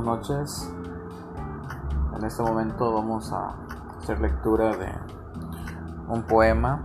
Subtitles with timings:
[0.00, 0.72] buenas noches.
[2.16, 3.54] En este momento vamos a
[3.98, 4.92] hacer lectura de
[6.08, 6.82] un poema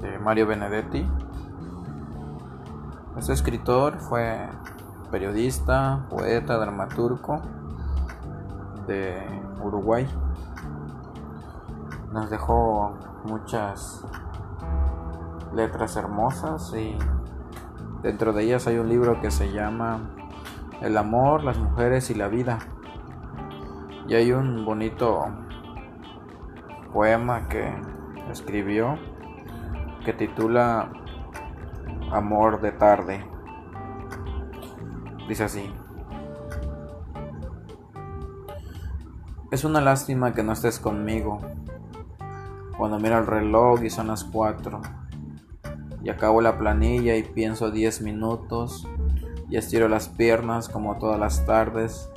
[0.00, 1.06] de Mario Benedetti.
[3.18, 4.48] Este escritor fue
[5.10, 7.42] periodista, poeta, dramaturgo
[8.86, 9.22] de
[9.62, 10.08] Uruguay.
[12.12, 14.02] Nos dejó muchas
[15.54, 16.96] letras hermosas y
[18.02, 20.00] dentro de ellas hay un libro que se llama
[20.80, 22.58] El amor, las mujeres y la vida.
[24.08, 25.24] Y hay un bonito
[26.92, 27.74] poema que
[28.30, 28.98] escribió
[30.04, 30.92] que titula
[32.12, 33.24] Amor de tarde.
[35.28, 35.72] Dice así.
[39.50, 41.40] Es una lástima que no estés conmigo.
[42.76, 44.82] Cuando miro el reloj y son las cuatro.
[46.02, 48.86] Y acabo la planilla y pienso diez minutos.
[49.54, 52.10] Y estiro las piernas como todas las tardes.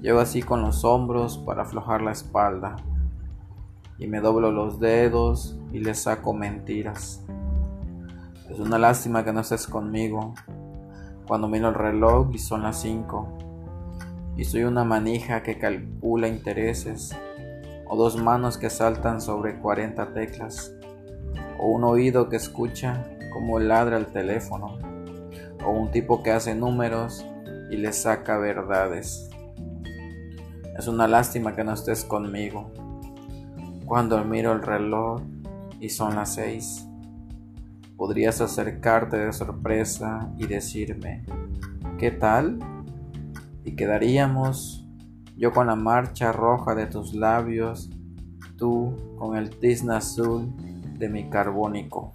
[0.00, 2.74] Llevo así con los hombros para aflojar la espalda.
[3.96, 7.24] Y me doblo los dedos y le saco mentiras.
[8.50, 10.34] Es una lástima que no estés conmigo
[11.28, 13.38] cuando miro el reloj y son las 5.
[14.36, 17.16] Y soy una manija que calcula intereses,
[17.86, 20.74] o dos manos que saltan sobre 40 teclas,
[21.56, 24.87] o un oído que escucha como ladra el teléfono,
[25.68, 27.26] o un tipo que hace números
[27.70, 29.28] y le saca verdades.
[30.78, 32.72] Es una lástima que no estés conmigo.
[33.84, 35.20] Cuando miro el reloj
[35.78, 36.88] y son las seis
[37.98, 41.24] podrías acercarte de sorpresa y decirme,
[41.98, 42.60] ¿qué tal?
[43.64, 44.86] Y quedaríamos
[45.36, 47.90] yo con la marcha roja de tus labios,
[48.56, 50.48] tú con el tizna azul
[50.96, 52.12] de mi carbónico.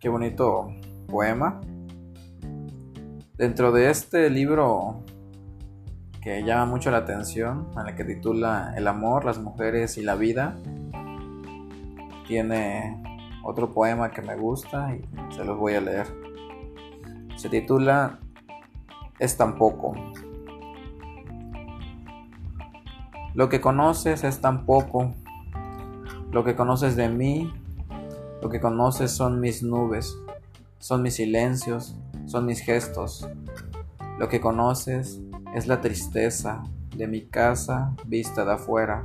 [0.00, 0.68] Qué bonito
[1.08, 1.60] poema.
[3.36, 5.04] Dentro de este libro
[6.22, 10.14] que llama mucho la atención, en el que titula El amor, las mujeres y la
[10.14, 10.56] vida.
[12.26, 13.02] Tiene
[13.44, 16.06] otro poema que me gusta y se los voy a leer.
[17.36, 18.20] Se titula
[19.18, 19.92] Es tan poco.
[23.34, 25.12] Lo que conoces es tan poco.
[26.32, 27.52] Lo que conoces de mí,
[28.42, 30.16] lo que conoces son mis nubes,
[30.78, 31.96] son mis silencios,
[32.26, 33.28] son mis gestos.
[34.18, 35.20] Lo que conoces
[35.54, 36.62] es la tristeza
[36.96, 39.02] de mi casa vista de afuera.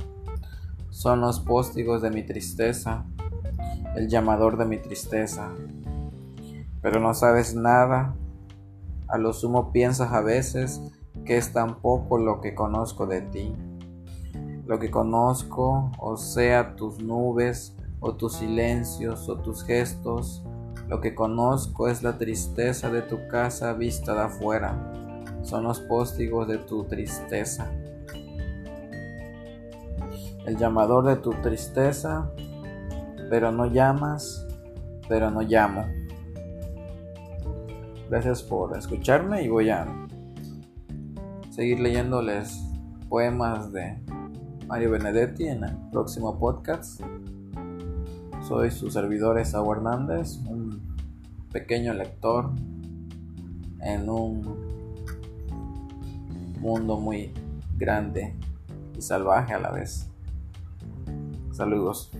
[0.90, 3.04] Son los póstigos de mi tristeza,
[3.94, 5.50] el llamador de mi tristeza.
[6.80, 8.14] Pero no sabes nada,
[9.08, 10.80] a lo sumo piensas a veces
[11.24, 13.54] que es tan poco lo que conozco de ti.
[14.66, 20.42] Lo que conozco, o sea, tus nubes, o tus silencios, o tus gestos,
[20.88, 24.92] lo que conozco es la tristeza de tu casa vista de afuera
[25.46, 27.70] son los póstigos de tu tristeza.
[30.44, 32.30] El llamador de tu tristeza,
[33.30, 34.46] pero no llamas,
[35.08, 35.86] pero no llamo.
[38.10, 39.86] Gracias por escucharme y voy a
[41.50, 42.60] seguir leyéndoles
[43.08, 43.96] poemas de
[44.66, 47.00] Mario Benedetti en el próximo podcast.
[48.46, 50.80] Soy su servidor Esau Hernández, un
[51.50, 52.52] pequeño lector
[53.80, 54.40] en un
[56.60, 57.32] mundo muy
[57.76, 58.36] grande
[58.96, 60.08] y salvaje a la vez.
[61.50, 62.12] Saludos.